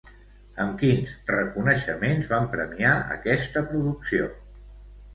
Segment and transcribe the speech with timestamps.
[0.63, 4.35] Amb quins reconeixements van premiar aquesta producció?